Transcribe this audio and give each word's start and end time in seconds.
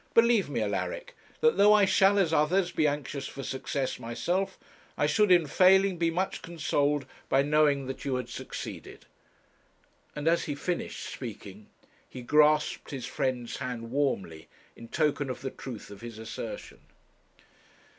Believe 0.15 0.49
me, 0.49 0.61
Alaric, 0.63 1.15
that 1.41 1.57
though 1.57 1.73
I 1.73 1.85
shall, 1.85 2.17
as 2.17 2.33
others, 2.33 2.71
be 2.71 2.87
anxious 2.87 3.27
for 3.27 3.43
success 3.43 3.99
myself, 3.99 4.57
I 4.97 5.05
should, 5.05 5.31
in 5.31 5.45
failing, 5.45 5.97
be 5.99 6.09
much 6.09 6.41
consoled 6.41 7.05
by 7.29 7.43
knowing 7.43 7.85
that 7.85 8.03
you 8.03 8.15
had 8.15 8.27
succeeded.' 8.27 9.05
And 10.15 10.27
as 10.27 10.45
he 10.45 10.55
finished 10.55 11.03
speaking 11.07 11.67
he 12.09 12.23
grasped 12.23 12.89
his 12.89 13.05
friend's 13.05 13.57
hand 13.57 13.91
warmly 13.91 14.47
in 14.75 14.87
token 14.87 15.29
of 15.29 15.41
the 15.41 15.51
truth 15.51 15.91
of 15.91 16.01
his 16.01 16.17
assertion. 16.17 16.79